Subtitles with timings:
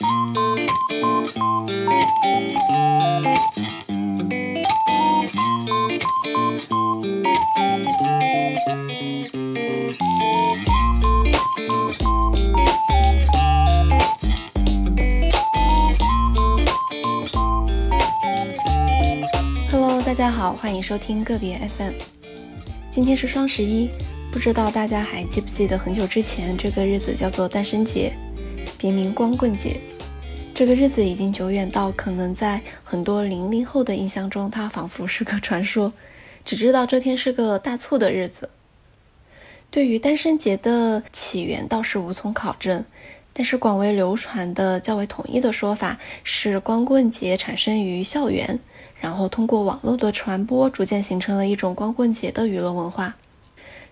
[0.00, 0.08] Hello，
[20.02, 21.92] 大家好，欢迎收听个别 FM。
[22.88, 23.90] 今天是双十一，
[24.32, 28.14] 不知道大家还记不记得很久之前这个日子叫做单身节，
[28.80, 29.78] 别名光棍节。
[30.54, 35.92] 这个日子已经久远到可能在很多零零后的印象中，它仿佛是个传说，
[36.46, 38.48] 只知道这天是个大促的日子。
[39.70, 42.82] 对于单身节的起源倒是无从考证，
[43.34, 48.58] 但是广为流传的较为统一的说法是，光棍节产生于校园。
[48.98, 53.16] 然后通过网络的传播，逐渐形成了一种光棍节的娱乐文化。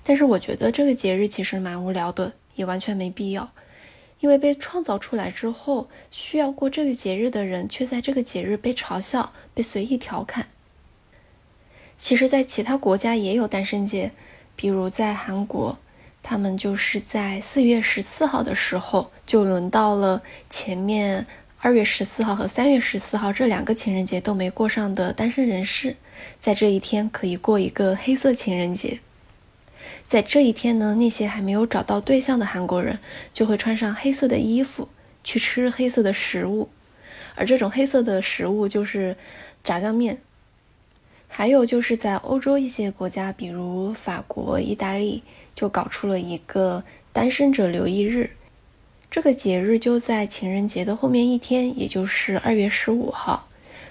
[0.03, 3.51] 但是我觉得这个节日其实蛮无聊的，也完全没必要。
[4.21, 10.49] 因为被创造出来之后，需要过这个节日的人却在这个节日被嘲笑、被随意调侃。
[11.97, 14.13] 其实，在其他国家也有单身节，
[14.55, 15.79] 比如在韩国，
[16.23, 21.27] 他们就是在四月十四号的时候，就轮到了前面。
[21.61, 25.97] 二月十四号和三月十四号这两个情人节都没过上的单身人士，
[26.41, 29.01] 在这一天可以过一个黑色情人节。
[30.09, 32.99] 在这一天呢，那些还没有找到对象的韩国人
[33.35, 34.89] 就会穿上黑色的衣服
[35.23, 36.71] 去吃黑色的食物，
[37.35, 39.17] 而这种黑色的食物就是
[39.63, 40.19] 炸酱面。
[41.29, 45.23] 还有就是在欧洲一些国家，比如法国、意大利，
[45.55, 48.31] 就搞出了一个单身者留一日。
[49.11, 53.47] 这个节日就在情人节的后面一天，也就是二月十五号。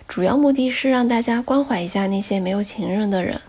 [0.07, 3.39] 主要目的是让大家关怀一下那些没有情人的人，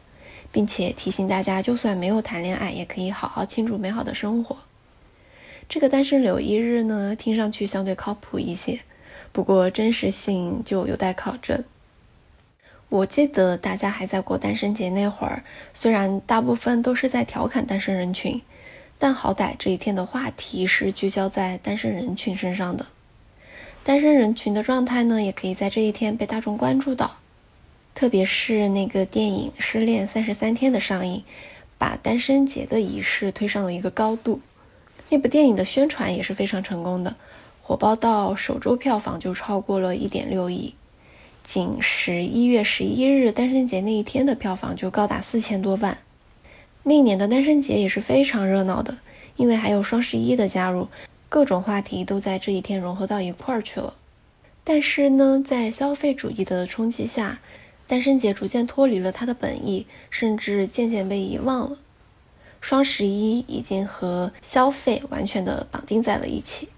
[0.59, 4.56] 并且提醒大家，就算没有谈恋爱，也可以好好庆祝美好的生活。
[5.69, 8.81] 这个单身留一日呢，听上去相对靠谱一些，
[9.31, 11.62] 不过真实性就有待考证。
[12.89, 18.42] 我记得大家还在过单身节那会儿，虽然大部分都是在调侃单身人群。
[18.98, 22.85] 但好歹这一天的话题是聚焦在单身人群身上的，
[23.85, 27.19] 单身人群的状态呢，也可以在这一天被大众关注到。
[27.98, 31.25] 特别是那个电影《失恋三十三天》的上映，
[31.79, 34.41] 把单身节的仪式推上了一个高度。
[35.09, 37.17] 那部电影的宣传也是非常成功的，
[37.61, 40.75] 火爆到首周票房就超过了一点六亿，
[41.42, 45.98] 仅十一月十一日单身节那一天的票房就高达四千多万。
[46.85, 48.98] 那一年的单身节也是非常热闹的，
[49.35, 50.87] 因为还有双十一的加入，
[51.29, 53.95] 各种话题都在这一天融合到一块儿去了。
[54.63, 57.41] 但是呢，在消费主义的冲击下，
[57.89, 61.79] 单身节逐渐脱离了它的本意，甚至渐渐被遗忘了。
[62.61, 66.69] 双十一已经和消费完全的绑定在了一起，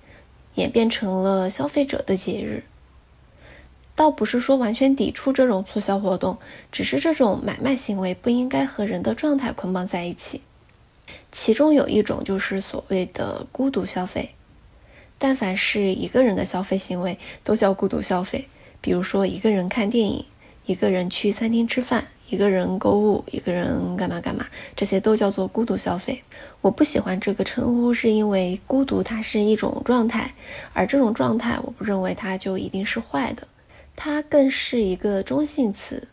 [0.55, 2.63] 演变成了消费者的节日。
[3.97, 6.39] 倒不是说完全抵触这种促销活动，
[6.71, 10.41] 只是这种买卖行为不应该和人的状态捆绑在一起。
[11.33, 14.31] 其中有一种就是所谓的孤独消费，
[15.19, 18.47] 但凡是一个人的消费行为都叫孤独消费。
[18.81, 20.25] 比如说一个人看电影，
[20.71, 26.23] 一个人去餐厅吃饭，一个人购物，一个人干嘛干嘛，这些都叫做孤独消费。
[26.61, 30.33] 我不喜欢这个称呼，是因为孤独它是一种状态，
[30.73, 33.49] 而这种状态我不认为它就一定是坏的。
[33.97, 36.07] 它更是一个中性词，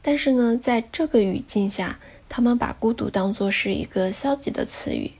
[0.00, 1.98] 但是呢，在这个语境下，
[2.30, 5.10] 他们把孤独当作是一个消极的词语。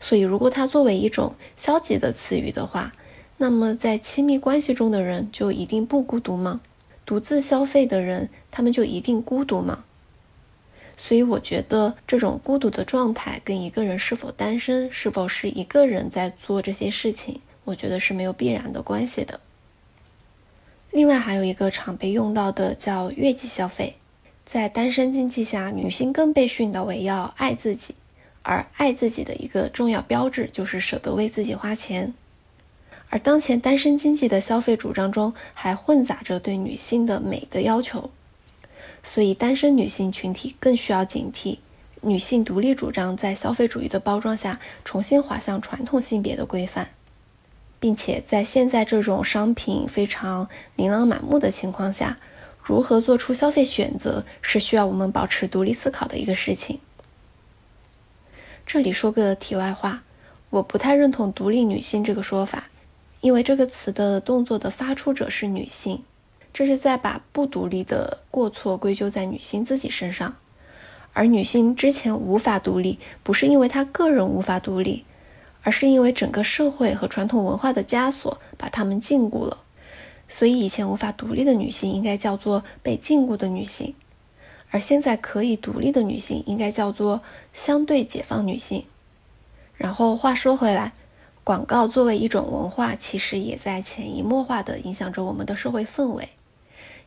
[0.00, 2.92] 所以，如果它作为一种消极的词语的话，
[3.38, 6.60] 那么在亲密关系中的人就一定不孤独吗？
[7.08, 9.82] 独自消费的人，他们就一定孤独吗？
[10.98, 19.40] 所以，我觉得这种孤独的状态跟一个人是否单身、是否是一个人在做这些事情，我觉得是没有必然的关系的。
[20.90, 23.96] 另外还有一个常被用到的叫月季消费，
[24.44, 27.94] 在单身经济下，女性更被训导为要爱自己，
[28.42, 32.12] 而爱自己的一个重要标志就是舍得为自己花钱。
[33.10, 38.10] 而当前单身经济的消费主张中，还混杂着对女性的美的要求，
[39.02, 41.58] 所以单身女性群体更需要警惕
[42.02, 46.90] 女性独立主张在消费主义的包装下重新滑向传统性别的规范。
[47.80, 52.18] 并且在现在这种商品非常琳琅满目的情况下，
[52.60, 56.80] 如何做出消费选择是需要我们保持独立思考的一个事情。
[58.66, 60.02] 这里说个题外话，
[60.50, 62.68] 我不太认同“独立女性”这个说法，
[63.20, 66.02] 因为这个词的动作的发出者是女性，
[66.52, 70.36] 这是在把不独立的过错归咎在女性自己身上。
[71.12, 75.04] 而女性之前无法独立，不是因为她个人无法独立。
[75.64, 79.58] 而是因为整个社会和传统文化的枷锁把她们禁锢了。
[80.28, 83.94] 所以以前无法独立的女性应该叫做被禁锢的女性，
[84.70, 87.20] 而现在可以独立的女性应该叫做
[87.52, 88.84] 相对解放女性。
[89.76, 90.92] 然后话说回来，
[91.48, 96.28] 广告作为一种文化，其实也在潜移默化地影响着我们的社会氛围。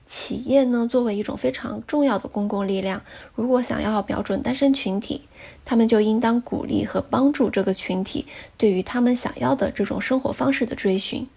[0.08, 3.04] 企业呢，作为一种非常重要的公共力量，
[3.36, 5.28] 如果想要瞄准单身群体，
[5.64, 8.26] 他们就应当鼓励和帮助这个群体
[8.58, 11.28] 对于他们想要的这种生活方式的追寻。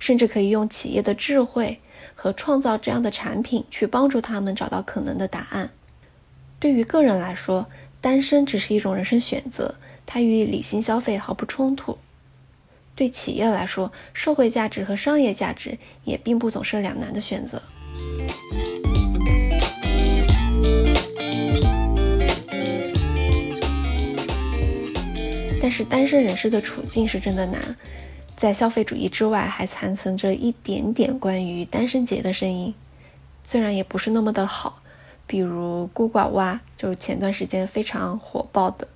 [0.00, 1.78] 甚至可以用企业的智慧
[2.16, 5.70] 和创造这样的产品去帮助他们找到可能的答案。
[6.58, 7.66] 对于个人来说，
[8.00, 11.96] 单身只是一种人生选择，它与理性消费毫不冲突。
[12.96, 17.60] 对企业来说，社会价值和商业价值也并不总是两难的选择。
[25.60, 27.76] 但是单身人士的处境是真的难。
[28.36, 32.74] 在消费主义之外，还残存着一点点关于单身节的声音，
[33.42, 34.82] 虽然也不是那么的好。
[35.26, 38.86] 比如孤寡蛙，就是前段时间非常火爆的，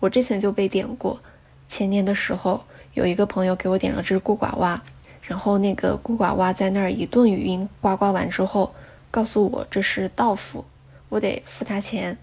[0.00, 1.20] 我之前就被点过。
[1.68, 2.64] 前年的时候，
[2.94, 4.82] 有一个朋友给我点了只孤寡蛙，
[5.22, 8.74] 然后那个孤寡蛙在那儿一顿语音呱呱完之后，
[9.10, 10.64] 告诉我这是盗付，
[11.08, 12.18] 我得付他钱。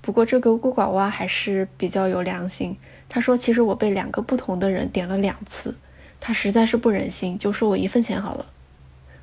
[0.00, 2.76] 不过这个孤寡蛙还是比较有良心，
[3.08, 5.74] 他说其实我被两个不同的人点了两次。
[6.18, 8.46] 他实在是不忍心，就收我一份钱好了。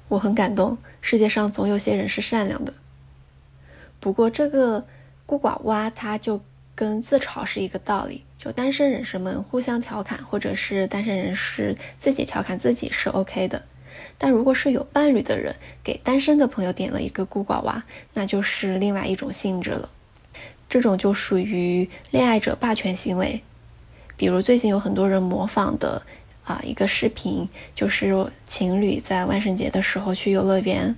[0.07, 2.73] 我很感动，世界上总有些人是善良的。
[3.99, 4.85] 不过这个
[5.25, 6.39] 孤寡蛙，它就
[6.73, 8.23] 跟自嘲是一个道理。
[8.37, 13.63] 就单身人士们互相调侃，或者是单身人士自己调侃自己是 OK 的。
[14.17, 19.89] 但如果是有伴侣的人给单身的朋友点了一个孤寡娃，那就是另外一种性质了。
[20.69, 23.41] 这种就属于恋爱者霸权行为。
[24.15, 26.01] 比如最近有很多人模仿的。
[26.47, 27.45] 啊，一个视频
[27.75, 30.95] 就是情侣在万圣节的时候去游乐园，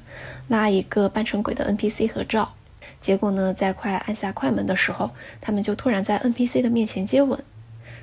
[0.47, 2.53] 拉一个扮成鬼的 NPC 合照，
[3.01, 7.41] 结果呢，在快按下快门的时候，他们就突然在 NPC 的面前接吻，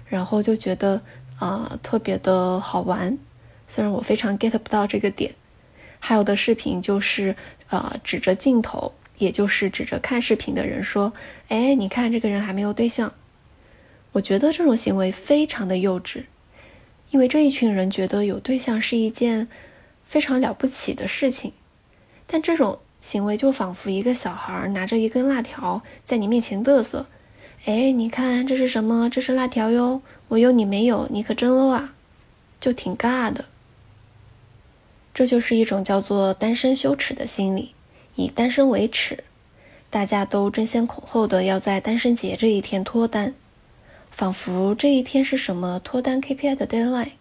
[0.09, 1.03] 然后就觉得
[1.39, 3.19] 啊特别的好玩，
[3.69, 5.35] 虽然我非常 get 不到这个点。
[5.99, 7.35] 还有的视频就是
[7.71, 11.13] 呃指着镜头，也就是指着看视频的人说，
[11.49, 13.13] 哎，你看这个人还没有对象，
[14.13, 16.25] 我觉得这种行为非常的幼稚。
[17.11, 19.47] 因为这一群人觉得有对象是一件
[20.05, 21.53] 非常了不起的事情，
[22.27, 27.07] 但这种行为就仿佛一个小孩拿着一根辣条在你面前嘚瑟，
[27.65, 29.09] 哎，你看这是什么？
[29.09, 31.07] 这是辣条哟，我有你没有？
[31.13, 31.95] 你可真 low 啊，
[32.61, 33.45] 就挺尬的。
[35.15, 37.75] 这就是一种叫做单身羞耻的心理，
[38.17, 39.23] 以单身为耻，
[39.89, 43.35] 大家都争先恐后的要在单身节这一天脱单。
[44.11, 47.13] 仿佛这一天是什么脱单 KPI 的 deadline，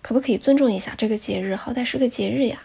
[0.00, 1.54] 可不可以尊重一下这个节日？
[1.54, 2.62] 好歹是个节日呀。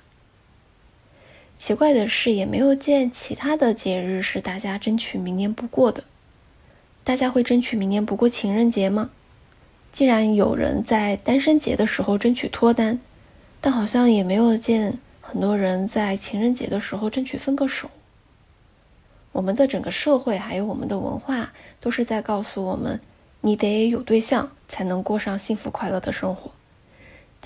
[1.57, 6.03] 奇怪的是，也没有见其他的节日是大家争取明年不过的。
[7.03, 9.11] 大家会争取明年不过情人节吗？
[9.91, 12.99] 既然有人在单身节的时候争取脱单，
[13.61, 17.89] 但好像也没有见很多人在情人节的时候争取分个手。
[19.31, 22.99] 我们的整个社会还有我们的文化，都是在告诉我们。
[23.41, 26.51] 你得有对象才能过上幸福快乐的生活，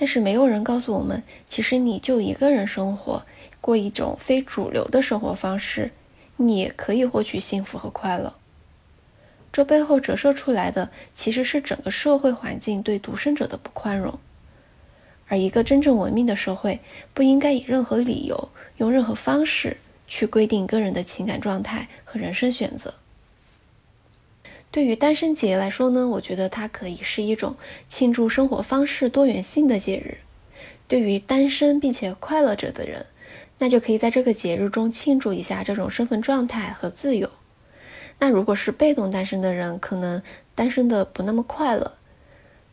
[0.00, 3.22] 但是没有人告诉我们，其实你就一个人生活，
[3.60, 5.92] 过一种非主流的生活方式，
[6.38, 8.32] 你也可以获取幸福和快乐。
[9.52, 14.18] 这背后折射出来的其实是整个社会环境对独身者的不宽容，
[15.28, 16.80] 而一个真正文明的社会
[17.12, 18.48] 不应该以任何理由、
[18.78, 19.76] 用任何方式
[20.08, 22.94] 去规定个人的情感状态和人生选择。
[24.70, 27.56] 对于单身节来说呢，我觉得它可以是一种
[27.88, 30.18] 庆祝生活方式多元性的节日。
[30.86, 33.06] 对于单身并且快乐着的人，
[33.58, 37.28] 那就可以在这个节日中庆祝一下这种身份状态和自由。
[38.20, 40.22] 那如果是被动单身的人，可能
[40.54, 41.94] 单身的不那么快乐，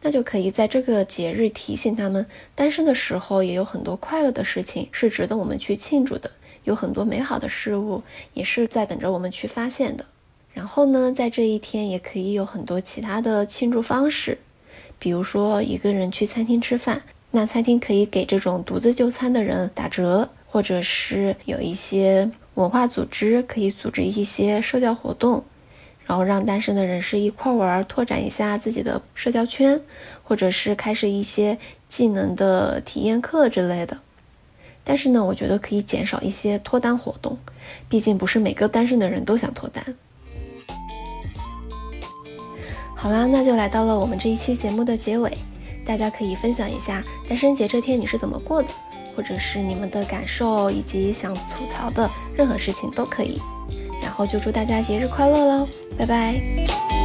[0.02, 6.30] 那就可以在这个节日提醒他们，单身的时候也有很多快乐的事情是值得我们去庆祝的，
[6.64, 10.06] 有很多美好的事物也是在等着我们去发现的。
[10.58, 14.40] 然后呢，在这一天也可以有很多其他的庆祝方式，
[14.98, 25.44] 比如说一个人去餐厅吃饭，那餐厅可以给这种独自就餐的人打折，或者是有一些文化组织可以组织一些社交活动，
[26.08, 29.80] 然后让单身的人士一块玩，拓展一下自己的社交圈，
[30.24, 34.00] 或者是开设一些技能的体验课之类的。
[34.84, 37.38] 但是呢，我觉得可以减少一些脱单活动，
[37.88, 39.96] 毕竟不是每个单身的人都想脱单。
[43.08, 45.32] 好啦，那就来到了我们这一期节目的结尾，
[45.86, 48.68] 大家可以分享一下单身节这天你是怎么过的，
[49.16, 53.42] 或者是你们的感受以及想吐槽的任何事情都可以。
[54.02, 56.97] 然后就祝大家节日快乐喽，拜拜。